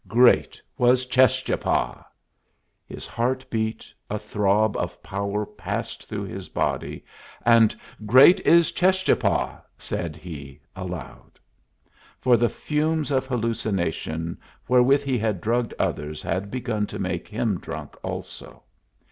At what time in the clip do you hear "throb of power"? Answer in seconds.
4.17-5.45